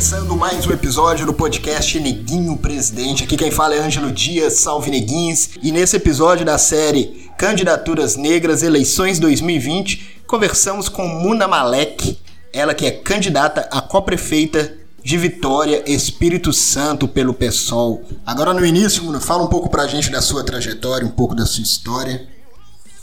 [0.00, 3.24] começando mais um episódio do podcast Neguinho Presidente.
[3.24, 5.50] Aqui quem fala é Ângelo Dias, salve Neguins.
[5.62, 12.18] E nesse episódio da série Candidaturas Negras Eleições 2020, conversamos com Muna Malek,
[12.50, 14.74] ela que é candidata a co-prefeita
[15.04, 18.02] de Vitória, Espírito Santo pelo PSOL.
[18.24, 21.44] Agora no início, Muna, fala um pouco pra gente da sua trajetória, um pouco da
[21.44, 22.26] sua história.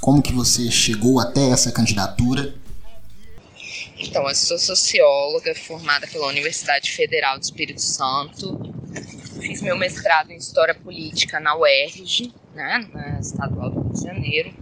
[0.02, 2.56] Como que você chegou até essa candidatura
[4.00, 8.60] então, eu sou socióloga formada pela Universidade Federal do Espírito Santo.
[9.42, 14.54] Fiz meu mestrado em História Política na UERJ, né, na Estadual do Rio de Janeiro.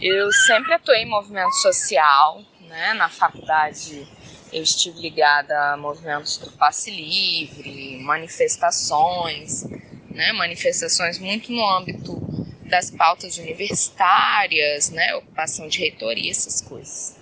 [0.00, 4.06] Eu sempre atuei em movimento social, né, na faculdade
[4.52, 9.64] eu estive ligada a movimentos do passe livre, manifestações,
[10.10, 12.14] né, manifestações muito no âmbito
[12.62, 17.15] das pautas universitárias, né, ocupação de reitoria, essas coisas.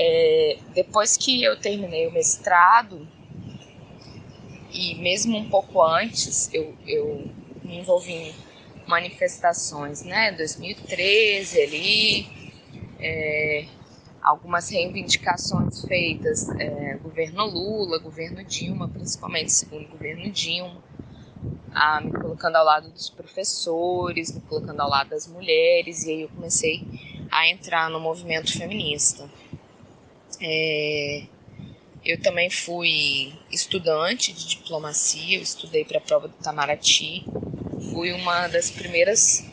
[0.00, 3.06] É, depois que eu terminei o mestrado,
[4.72, 7.28] e mesmo um pouco antes, eu, eu
[7.64, 8.34] me envolvi em
[8.86, 10.30] manifestações, né?
[10.32, 12.28] 2013 ali,
[13.00, 13.66] é,
[14.22, 20.80] algumas reivindicações feitas, é, governo Lula, governo Dilma, principalmente segundo governo Dilma,
[21.72, 26.22] a, me colocando ao lado dos professores, me colocando ao lado das mulheres, e aí
[26.22, 26.86] eu comecei
[27.30, 29.28] a entrar no movimento feminista.
[30.40, 31.24] É,
[32.04, 37.24] eu também fui estudante de diplomacia, eu estudei para a prova do Itamaraty,
[37.92, 39.44] fui uma das primeiras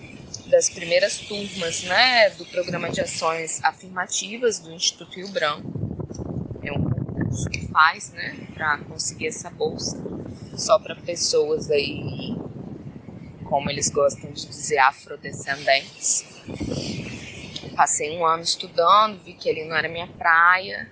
[0.47, 5.67] das primeiras turmas, né, do programa de ações afirmativas do Instituto Rio Branco.
[6.61, 9.97] É um concurso que faz, né, para conseguir essa bolsa
[10.55, 12.35] só para pessoas aí,
[13.43, 16.23] como eles gostam de dizer, afrodescendentes.
[17.75, 20.89] Passei um ano estudando, vi que ele não era minha praia,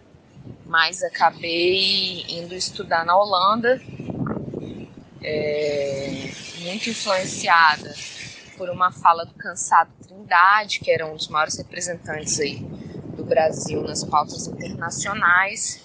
[0.65, 3.81] mas acabei indo estudar na Holanda,
[5.23, 7.95] é, muito influenciada
[8.57, 12.59] por uma fala do Cansado Trindade, que era um dos maiores representantes aí
[13.15, 15.81] do Brasil nas pautas internacionais.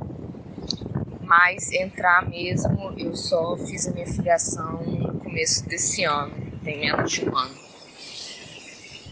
[1.21, 7.09] mas entrar mesmo, eu só fiz a minha filiação no começo desse ano, tem menos
[7.09, 7.57] de um ano.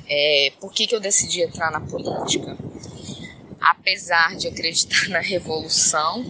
[0.09, 2.57] É, por que, que eu decidi entrar na política?
[3.61, 6.21] Apesar de acreditar na revolução,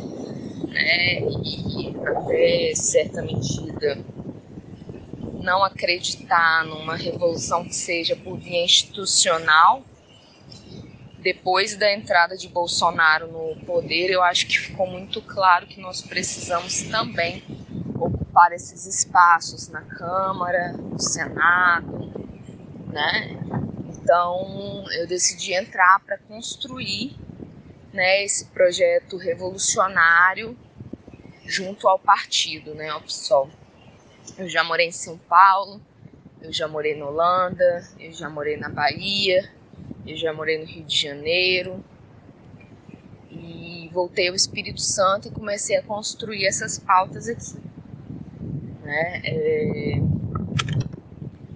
[0.68, 3.98] né, e até certa medida
[5.48, 9.82] não acreditar numa revolução que seja por via institucional.
[11.20, 16.02] Depois da entrada de Bolsonaro no poder, eu acho que ficou muito claro que nós
[16.02, 17.42] precisamos também
[17.96, 22.12] ocupar esses espaços na Câmara, no Senado,
[22.88, 23.40] né?
[23.88, 27.16] Então, eu decidi entrar para construir
[27.94, 30.58] né, esse projeto revolucionário
[31.46, 33.50] junto ao partido, né, ao PSOL.
[34.36, 35.80] Eu já morei em São Paulo,
[36.42, 39.50] eu já morei na Holanda, eu já morei na Bahia,
[40.06, 41.84] eu já morei no Rio de Janeiro.
[43.32, 47.58] E voltei ao Espírito Santo e comecei a construir essas pautas aqui.
[48.84, 49.22] Né?
[49.26, 50.02] É...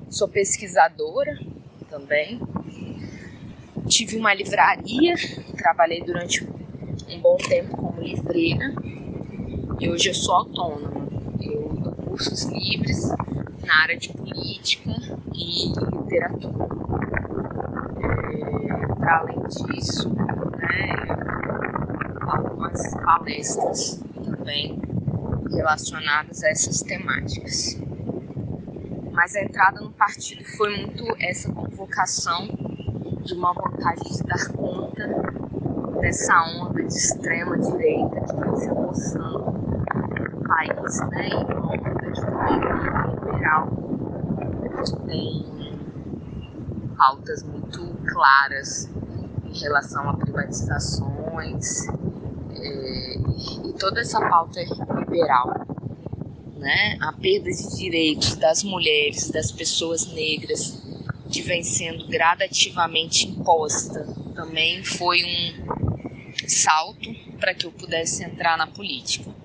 [0.09, 1.39] Sou pesquisadora
[1.89, 2.39] também.
[3.87, 5.15] Tive uma livraria,
[5.55, 6.43] trabalhei durante
[7.09, 8.73] um bom tempo como livreira
[9.79, 11.00] e hoje eu sou autônoma.
[12.11, 13.07] Cursos livres
[13.65, 14.91] na área de política
[15.33, 16.67] e literatura.
[18.03, 20.93] É, Para além disso, né,
[22.27, 24.77] algumas palestras também
[25.49, 27.79] relacionadas a essas temáticas.
[29.13, 32.45] Mas a entrada no partido foi muito essa convocação
[33.23, 35.07] de uma vontade de dar conta
[36.01, 39.51] dessa onda de extrema direita que vem se apossando
[40.31, 41.29] no país, né?
[41.29, 43.69] E liberal,
[44.85, 45.51] que tem
[46.97, 48.89] pautas muito claras
[49.45, 51.87] em relação a privatizações
[52.51, 53.17] é,
[53.65, 55.65] e toda essa pauta liberal,
[56.57, 56.97] né?
[57.01, 60.81] A perda de direitos das mulheres, das pessoas negras,
[61.31, 64.05] que vem sendo gradativamente imposta,
[64.35, 67.09] também foi um salto
[67.39, 69.40] para que eu pudesse entrar na política.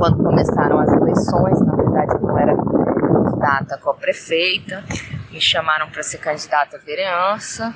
[0.00, 4.82] Quando começaram as eleições, na verdade eu não era candidata a prefeita,
[5.30, 7.74] me chamaram para ser candidata a vereança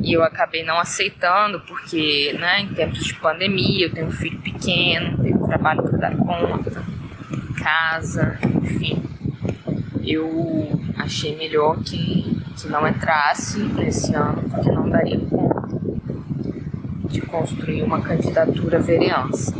[0.00, 4.40] e eu acabei não aceitando porque, né, em tempos de pandemia, eu tenho um filho
[4.42, 6.84] pequeno, tenho trabalho para dar conta,
[7.60, 9.02] casa, enfim.
[10.04, 15.80] Eu achei melhor que, que não entrasse nesse ano, porque não daria conta
[17.08, 19.52] de construir uma candidatura a vereança.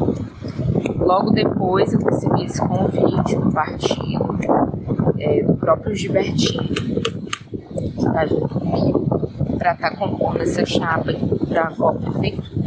[1.07, 4.39] Logo depois eu recebi esse convite do partido,
[5.21, 9.07] é, do próprio Gilbertinho, que está junto comigo,
[9.57, 11.13] para estar tá compondo essa chapa
[11.49, 12.67] para a prefeitura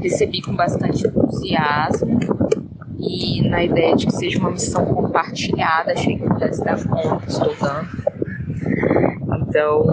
[0.00, 2.18] Recebi com bastante entusiasmo
[2.98, 7.54] e na ideia de que seja uma missão compartilhada, achei que pudesse dar conta, estou
[7.60, 7.88] dando.
[9.40, 9.84] Então,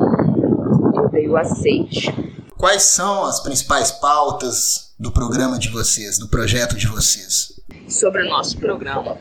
[0.96, 2.12] eu dei o aceite.
[2.58, 7.60] Quais são as principais pautas do programa de vocês, do projeto de vocês?
[7.90, 9.18] Sobre o nosso programa.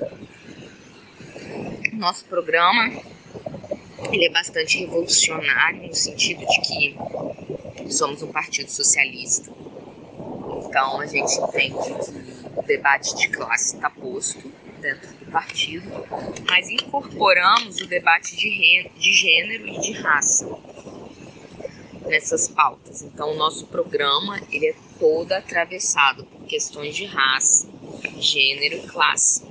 [1.94, 3.02] Nosso programa
[4.12, 9.50] ele é bastante revolucionário no sentido de que somos um partido socialista.
[10.64, 15.90] Então a gente entende que o debate de classe está posto dentro do partido,
[16.48, 20.46] mas incorporamos o debate de, de gênero e de raça
[22.12, 23.00] nessas pautas.
[23.00, 27.66] Então, o nosso programa ele é todo atravessado por questões de raça,
[28.18, 29.42] gênero e classe.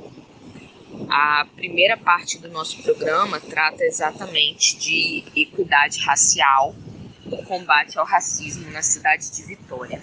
[1.09, 6.75] A primeira parte do nosso programa trata exatamente de equidade racial
[7.25, 9.99] e combate ao racismo na cidade de Vitória.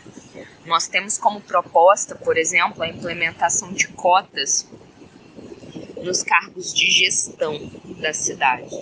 [0.66, 4.68] Nós temos como proposta, por exemplo, a implementação de cotas
[6.02, 7.70] nos cargos de gestão
[8.00, 8.74] da cidade.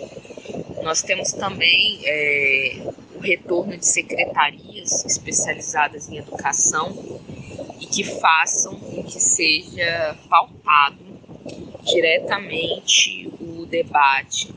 [0.82, 7.20] Nós temos também é, o retorno de secretarias especializadas em educação
[7.80, 10.98] e que façam com que seja pautado
[11.82, 14.54] diretamente o debate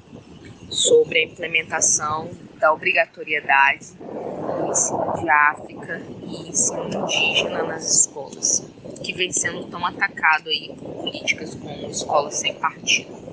[0.69, 2.29] sobre a implementação
[2.59, 8.63] da obrigatoriedade do ensino de África e ensino indígena nas escolas,
[9.03, 13.28] que vem sendo tão atacado aí por políticas como escolas sem partido.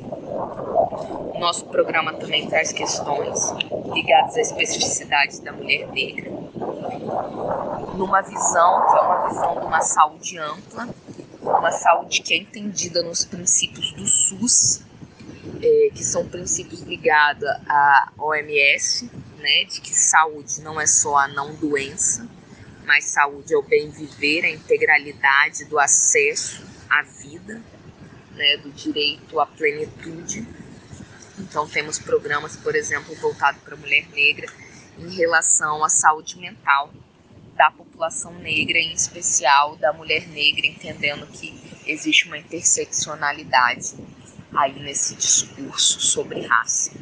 [1.38, 3.50] Nosso programa também traz questões
[3.92, 6.30] ligadas às especificidades da mulher negra,
[7.94, 10.88] numa visão que é uma visão de uma saúde ampla,
[11.42, 14.82] uma saúde que é entendida nos princípios do SUS,
[15.62, 21.28] é, que são princípios ligados à OMS, né, de que saúde não é só a
[21.28, 22.28] não doença,
[22.84, 26.75] mas saúde é o bem viver, a integralidade do acesso à
[28.36, 30.46] né, do direito à plenitude.
[31.38, 34.46] Então temos programas, por exemplo, voltados para a mulher negra
[34.98, 36.90] em relação à saúde mental
[37.56, 43.94] da população negra, em especial da mulher negra, entendendo que existe uma interseccionalidade
[44.54, 46.92] aí nesse discurso sobre raça.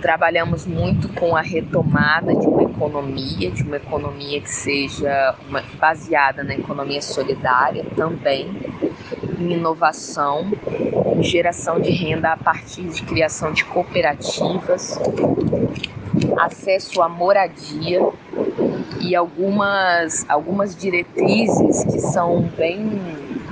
[0.00, 6.42] Trabalhamos muito com a retomada de uma economia, de uma economia que seja uma, baseada
[6.42, 8.48] na economia solidária também,
[9.40, 10.52] em inovação,
[11.16, 15.00] em geração de renda a partir de criação de cooperativas,
[16.38, 18.00] acesso à moradia
[19.00, 23.00] e algumas, algumas diretrizes que são bem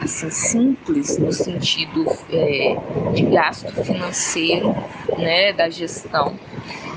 [0.02, 2.76] assim, simples no sentido é,
[3.14, 4.74] de gasto financeiro
[5.16, 6.34] né, da gestão,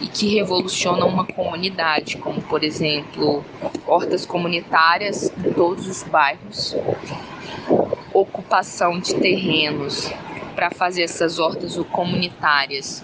[0.02, 3.46] e que revolucionam uma comunidade, como por exemplo,
[3.86, 6.76] hortas comunitárias em todos os bairros,
[8.52, 10.12] ocupação de terrenos
[10.56, 13.02] para fazer essas hortas comunitárias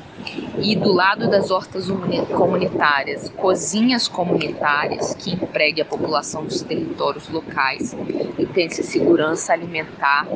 [0.60, 1.88] e do lado das hortas
[2.36, 7.96] comunitárias, cozinhas comunitárias que empreguem a população dos territórios locais
[8.38, 10.28] e tenha segurança alimentar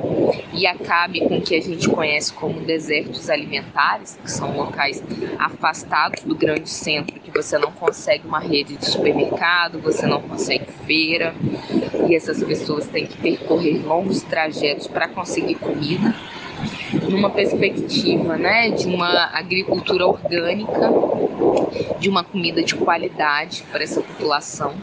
[0.54, 5.04] e acabe com o que a gente conhece como desertos alimentares, que são locais
[5.38, 10.66] afastados do grande centro, que você não consegue uma rede de supermercado, você não consegue
[10.86, 11.34] feira,
[12.08, 16.14] e essas pessoas têm que percorrer longos trajetos para conseguir comida
[17.10, 20.90] numa perspectiva né, de uma agricultura orgânica,
[22.00, 24.74] de uma comida de qualidade para essa população.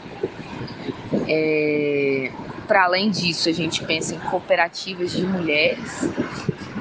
[1.27, 2.31] É,
[2.67, 6.07] para além disso, a gente pensa em cooperativas de mulheres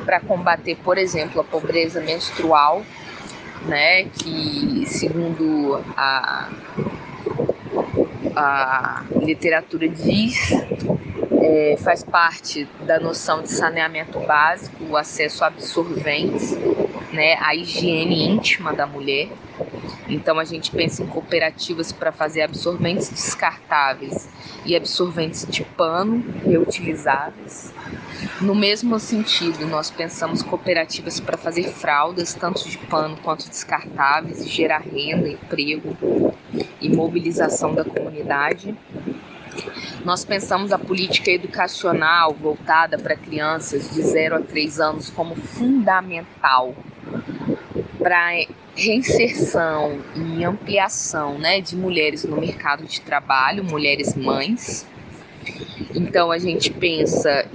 [0.05, 2.83] para combater, por exemplo, a pobreza menstrual,
[3.67, 6.49] né, que segundo a,
[8.35, 10.51] a literatura diz,
[11.49, 16.55] é, faz parte da noção de saneamento básico, o acesso a absorventes,
[17.11, 19.31] né, a higiene íntima da mulher.
[20.11, 24.29] Então a gente pensa em cooperativas para fazer absorventes descartáveis
[24.65, 27.73] e absorventes de pano reutilizáveis.
[28.43, 34.49] No mesmo sentido, nós pensamos cooperativas para fazer fraldas, tanto de pano quanto descartáveis, e
[34.49, 35.97] gerar renda, emprego
[36.81, 38.77] e mobilização da comunidade.
[40.05, 46.75] Nós pensamos a política educacional voltada para crianças de 0 a 3 anos como fundamental
[47.99, 48.33] para
[48.77, 54.87] reinserção e ampliação né, de mulheres no mercado de trabalho, mulheres mães.
[55.95, 57.47] Então a gente pensa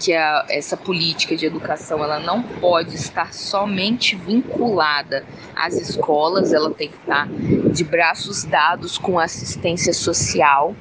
[0.00, 6.70] que a, essa política de educação ela não pode estar somente vinculada às escolas, ela
[6.70, 10.74] tem que estar de braços dados com assistência social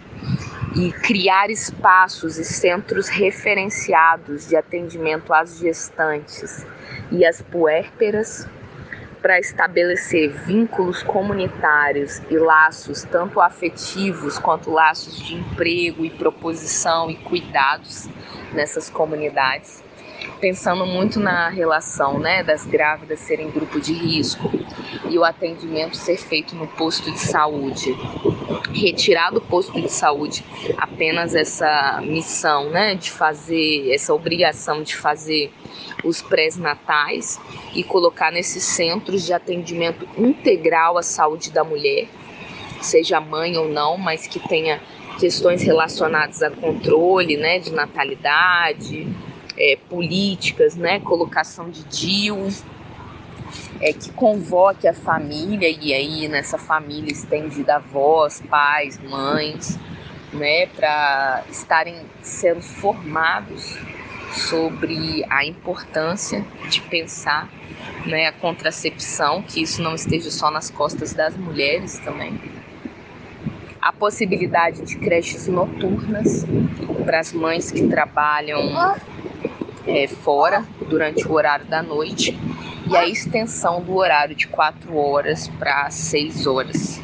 [0.76, 6.66] e criar espaços e centros referenciados de atendimento às gestantes
[7.12, 8.48] e às puérperas
[9.22, 17.16] para estabelecer vínculos comunitários e laços tanto afetivos quanto laços de emprego e proposição e
[17.16, 18.08] cuidados
[18.54, 19.84] nessas comunidades
[20.40, 24.52] pensando muito na relação né, das grávidas serem grupo de risco
[25.10, 27.96] e o atendimento ser feito no posto de saúde.
[28.74, 30.44] Retirar do posto de saúde
[30.78, 35.52] apenas essa missão né, de fazer, essa obrigação de fazer
[36.04, 37.40] os pré-natais
[37.76, 42.08] e colocar nesses centros de atendimento integral à saúde da mulher,
[42.82, 44.82] seja mãe ou não, mas que tenha
[45.20, 49.08] questões relacionadas a controle né, de natalidade,
[49.62, 52.48] é, políticas, né, colocação de DIU,
[53.80, 59.78] é, que convoque a família, e aí nessa família estendida avós, pais, mães,
[60.34, 63.78] né, para estarem sendo formados
[64.32, 67.48] sobre a importância de pensar
[68.08, 72.40] né, a contracepção, que isso não esteja só nas costas das mulheres também.
[73.80, 76.46] A possibilidade de creches noturnas
[77.06, 78.60] para as mães que trabalham
[79.88, 82.38] é, fora durante o horário da noite
[82.90, 87.00] e a extensão do horário de 4 horas para 6 horas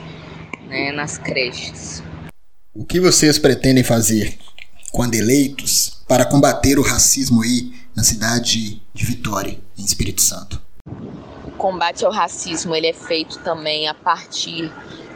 [0.67, 2.03] né, nas creches.
[2.73, 4.37] O que vocês pretendem fazer
[4.91, 10.61] quando eleitos para combater o racismo aí na cidade de Vitória, em Espírito Santo?
[11.45, 14.71] O combate ao racismo ele é feito também a partir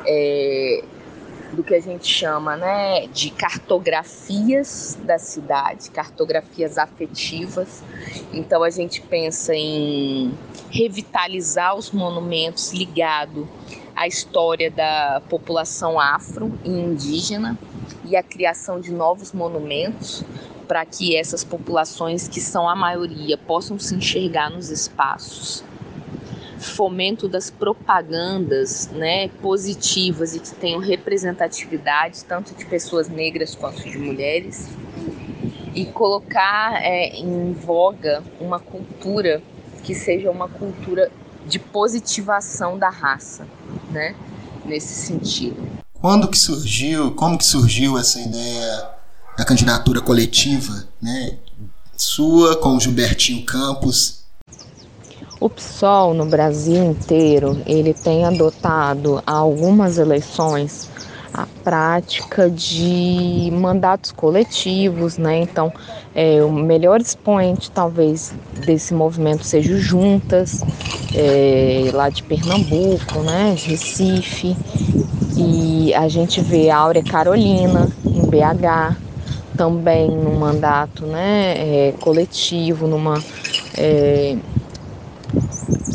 [0.06, 0.84] é,
[1.54, 7.84] do que a gente chama né, de cartografias da cidade, cartografias afetivas.
[8.34, 10.34] Então a gente pensa em
[10.70, 13.48] revitalizar os monumentos ligado
[13.96, 17.58] à história da população afro e indígena
[18.06, 20.24] e a criação de novos monumentos
[20.68, 25.66] para que essas populações, que são a maioria, possam se enxergar nos espaços
[26.62, 33.98] fomento das propagandas né, positivas e que tenham representatividade tanto de pessoas negras quanto de
[33.98, 34.68] mulheres
[35.74, 39.42] e colocar é, em voga uma cultura
[39.84, 41.12] que seja uma cultura
[41.48, 43.48] de positivação da raça,
[43.90, 44.16] né,
[44.66, 45.58] nesse sentido.
[46.00, 48.90] Quando que surgiu, como que surgiu essa ideia
[49.38, 51.38] da candidatura coletiva, né,
[51.98, 54.21] sua com Gilbertinho Campos
[55.42, 60.88] o PSOL no Brasil inteiro, ele tem adotado algumas eleições
[61.34, 65.40] a prática de mandatos coletivos, né?
[65.40, 65.74] Então,
[66.14, 68.34] é, o melhor expoente talvez
[68.66, 70.64] desse movimento seja o Juntas,
[71.16, 73.56] é, lá de Pernambuco, né?
[73.66, 74.56] Recife.
[75.36, 78.98] E a gente vê a Áurea Carolina em BH,
[79.58, 83.24] também num mandato né, é, coletivo, numa
[83.78, 84.36] é,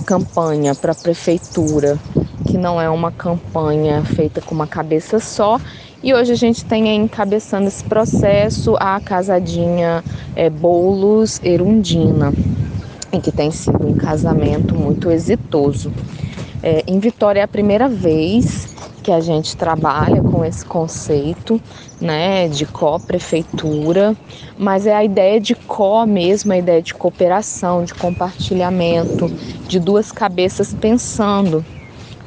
[0.07, 1.99] campanha para a prefeitura,
[2.47, 5.61] que não é uma campanha feita com uma cabeça só.
[6.03, 10.05] E hoje a gente tem encabeçando esse processo a casadinha
[10.37, 12.33] é, Bolos Erundina,
[13.13, 15.93] em que tem sido um casamento muito exitoso.
[16.63, 18.76] É, em Vitória é a primeira vez
[19.07, 21.61] que a gente trabalha com esse conceito,
[22.01, 24.17] né, de co-prefeitura,
[24.59, 29.31] mas é a ideia de co mesmo, a ideia de cooperação, de compartilhamento,
[29.69, 31.65] de duas cabeças pensando.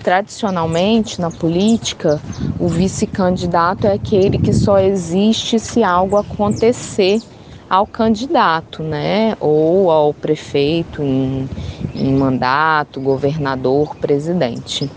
[0.02, 2.22] Tradicionalmente, na política,
[2.58, 7.22] o vice-candidato é aquele que só existe se algo acontecer
[7.70, 9.36] ao candidato, né?
[9.42, 11.50] Ou ao prefeito em,
[11.94, 14.90] em mandato, governador, presidente.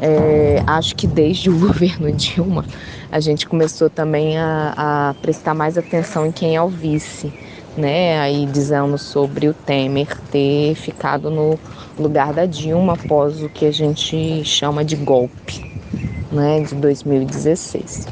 [0.00, 2.64] É, acho que desde o governo Dilma
[3.12, 7.32] a gente começou também a, a, prestar mais atenção em quem é o vice,
[7.76, 8.18] né?
[8.18, 11.58] Aí dizemos sobre o Temer ter ficado no
[11.98, 15.60] lugar da Dilma após o que a gente chama de golpe,
[16.32, 16.60] né?
[16.60, 18.06] De 2016.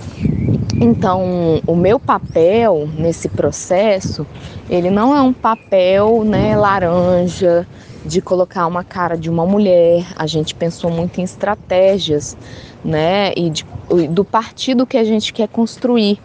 [0.81, 4.27] Então, o meu papel nesse processo,
[4.71, 7.67] ele não é um papel, né, laranja,
[8.09, 10.07] de colocar uma cara de uma mulher.
[10.17, 12.37] A gente pensou muito em estratégias,
[12.83, 13.33] né?
[13.37, 13.67] E de,
[14.11, 16.19] do partido que a gente quer construir.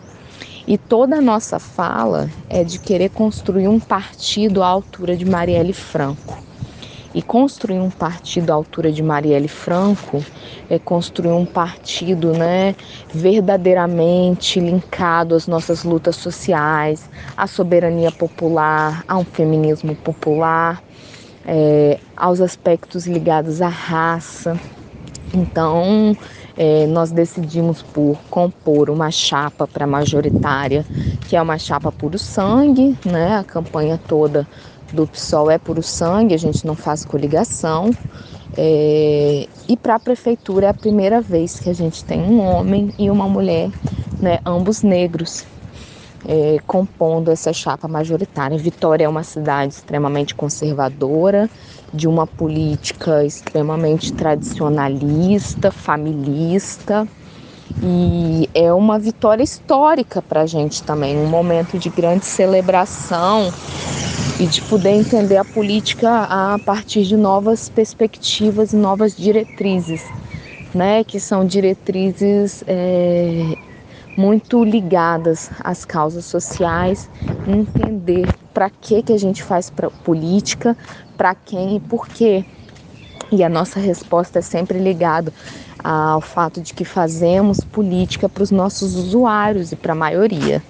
[0.65, 5.73] E toda a nossa fala é de querer construir um partido à altura de Marielle
[5.73, 6.41] Franco.
[7.13, 10.23] E construir um partido à altura de Marielle Franco
[10.69, 12.75] é construir um partido né,
[13.13, 20.81] verdadeiramente linkado às nossas lutas sociais, à soberania popular, a um feminismo popular
[21.45, 24.59] é, aos aspectos ligados à raça.
[25.33, 26.15] Então,
[26.55, 30.85] é, nós decidimos por compor uma chapa para majoritária,
[31.27, 33.37] que é uma chapa puro sangue, né?
[33.37, 34.47] A campanha toda
[34.91, 37.89] do PSOL é puro sangue, a gente não faz coligação.
[38.55, 42.93] É, e para a prefeitura é a primeira vez que a gente tem um homem
[42.99, 43.71] e uma mulher,
[44.21, 45.43] né, ambos negros
[46.27, 48.57] é, compondo essa chapa majoritária.
[48.57, 51.49] Vitória é uma cidade extremamente conservadora,
[51.93, 57.07] de uma política extremamente tradicionalista, familista.
[57.81, 63.51] E é uma vitória histórica para a gente também, um momento de grande celebração
[64.39, 70.03] e de poder entender a política a partir de novas perspectivas e novas diretrizes,
[70.73, 71.03] né?
[71.03, 73.55] Que são diretrizes é,
[74.15, 77.09] muito ligadas às causas sociais,
[77.47, 79.71] entender para que que a gente faz
[80.03, 80.77] política,
[81.17, 82.45] para quem e por quê.
[83.31, 85.33] E a nossa resposta é sempre ligada
[85.83, 90.61] ao fato de que fazemos política para os nossos usuários e para a maioria.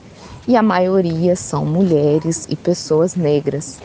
[0.48, 3.80] E a maioria são mulheres e pessoas negras.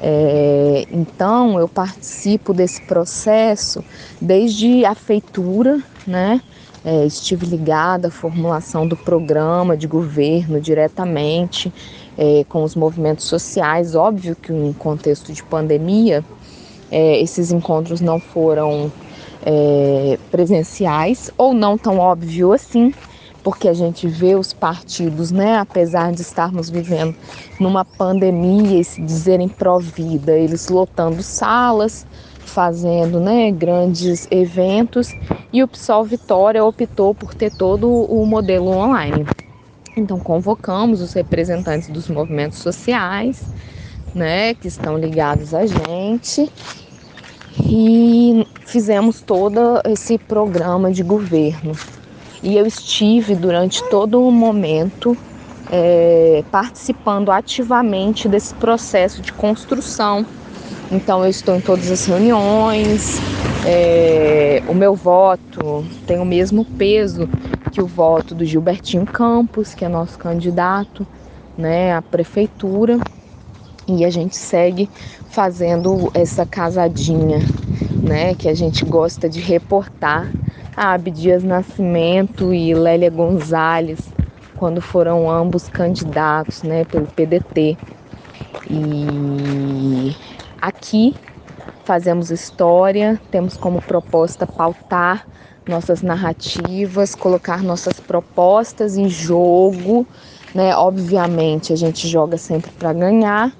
[0.00, 3.84] É, então eu participo desse processo
[4.20, 6.40] desde a feitura, né?
[6.84, 11.72] É, estive ligada à formulação do programa de governo diretamente
[12.16, 13.94] é, com os movimentos sociais.
[13.94, 16.24] Óbvio que em contexto de pandemia,
[16.90, 18.92] é, esses encontros não foram
[19.44, 22.92] é, presenciais ou não tão óbvio assim,
[23.42, 27.14] porque a gente vê os partidos, né, apesar de estarmos vivendo
[27.58, 32.06] numa pandemia e se dizerem pró-vida, eles lotando salas,
[32.48, 35.14] fazendo né, grandes eventos
[35.52, 39.26] e o PSOL Vitória optou por ter todo o modelo online.
[39.96, 43.44] Então convocamos os representantes dos movimentos sociais,
[44.14, 46.50] né, que estão ligados a gente
[47.64, 51.72] e fizemos todo esse programa de governo.
[52.42, 55.16] E eu estive durante todo o momento
[55.70, 60.24] é, participando ativamente desse processo de construção
[60.90, 63.18] então eu estou em todas as reuniões,
[63.66, 67.28] é, o meu voto tem o mesmo peso
[67.70, 71.06] que o voto do Gilbertinho Campos, que é nosso candidato
[71.56, 72.98] né, à prefeitura.
[73.86, 74.88] E a gente segue
[75.30, 77.38] fazendo essa casadinha,
[78.02, 80.30] né, que a gente gosta de reportar
[80.76, 83.98] a Abdias Nascimento e Lélia Gonzalez,
[84.56, 87.76] quando foram ambos candidatos né, pelo PDT.
[88.70, 90.14] E
[90.60, 91.14] Aqui
[91.84, 95.24] fazemos história, temos como proposta pautar
[95.68, 100.04] nossas narrativas, colocar nossas propostas em jogo,
[100.52, 100.74] né?
[100.74, 103.52] Obviamente a gente joga sempre para ganhar,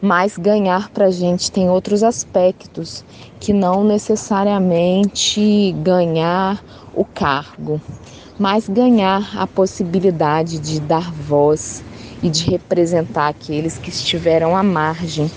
[0.00, 3.04] mas ganhar para a gente tem outros aspectos
[3.40, 6.62] que não necessariamente ganhar
[6.94, 7.80] o cargo,
[8.38, 11.82] mas ganhar a possibilidade de dar voz
[12.22, 15.28] e de representar aqueles que estiveram à margem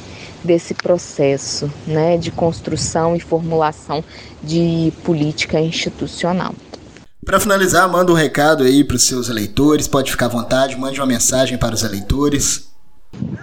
[0.44, 4.04] desse processo né, de construção e formulação
[4.42, 6.54] de política institucional.
[7.26, 11.00] Para finalizar, manda um recado aí para os seus eleitores, pode ficar à vontade, mande
[11.00, 12.70] uma mensagem para os eleitores.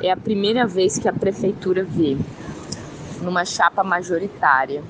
[0.03, 2.17] É a primeira vez que a prefeitura vê,
[3.21, 4.83] numa chapa majoritária,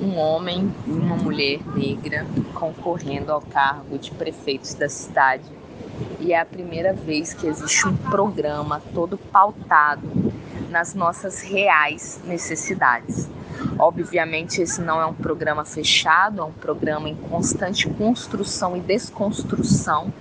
[0.00, 5.44] um homem e uma mulher negra concorrendo ao cargo de prefeitos da cidade.
[6.20, 10.08] E é a primeira vez que existe um programa todo pautado
[10.70, 13.28] nas nossas reais necessidades.
[13.78, 20.12] Obviamente, esse não é um programa fechado, é um programa em constante construção e desconstrução,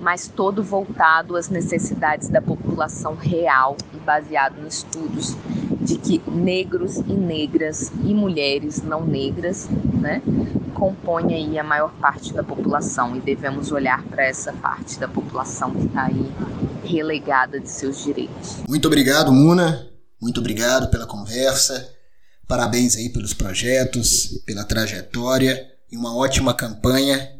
[0.00, 5.36] mas todo voltado às necessidades da população real e baseado em estudos
[5.80, 9.68] de que negros e negras e mulheres não negras,
[10.02, 10.20] né,
[10.74, 15.70] compõem aí a maior parte da população e devemos olhar para essa parte da população
[15.70, 16.32] que está aí
[16.84, 18.56] relegada de seus direitos.
[18.68, 19.88] Muito obrigado, Muna.
[20.20, 21.88] Muito obrigado pela conversa.
[22.46, 27.30] Parabéns aí pelos projetos, pela trajetória e uma ótima campanha.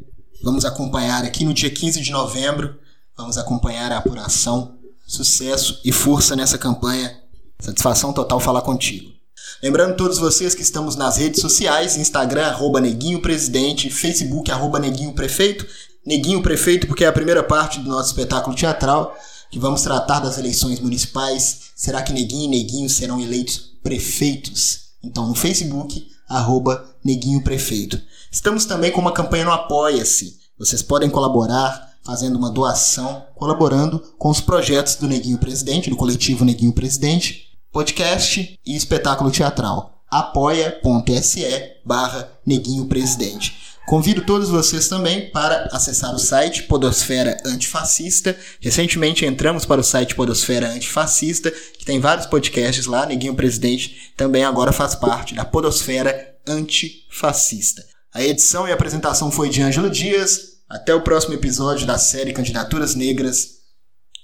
[0.41, 2.79] Vamos acompanhar aqui no dia 15 de novembro,
[3.15, 4.79] vamos acompanhar a apuração.
[5.05, 7.15] Sucesso e força nessa campanha.
[7.59, 9.12] Satisfação total falar contigo.
[9.61, 15.13] Lembrando todos vocês que estamos nas redes sociais, Instagram, arroba Neguinho Presidente, Facebook, arroba Neguinho
[15.13, 15.65] Prefeito.
[16.05, 19.17] Neguinho Prefeito porque é a primeira parte do nosso espetáculo teatral
[19.49, 21.71] que vamos tratar das eleições municipais.
[21.75, 24.89] Será que Neguinho e Neguinho serão eleitos prefeitos?
[25.03, 28.01] Então no Facebook, arroba Neguinho Prefeito.
[28.31, 30.37] Estamos também com uma campanha no Apoia-se.
[30.57, 36.43] Vocês podem colaborar fazendo uma doação, colaborando com os projetos do Neguinho Presidente, do coletivo
[36.43, 37.42] Neguinho Presidente,
[37.73, 40.05] podcast e espetáculo teatral.
[40.07, 41.43] apoia.se
[41.83, 43.57] barra Neguinho Presidente.
[43.87, 48.37] Convido todos vocês também para acessar o site Podosfera Antifascista.
[48.61, 53.07] Recentemente entramos para o site Podosfera Antifascista, que tem vários podcasts lá.
[53.07, 57.83] Neguinho Presidente também agora faz parte da Podosfera Antifascista.
[58.13, 60.59] A edição e apresentação foi de Ângelo Dias.
[60.69, 63.62] Até o próximo episódio da série Candidaturas Negras,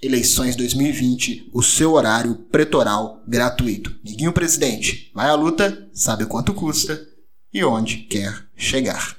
[0.01, 3.93] Eleições 2020, o seu horário pretoral gratuito.
[4.01, 7.05] Neguinho Presidente, vai à luta, sabe quanto custa
[7.53, 9.17] e onde quer chegar.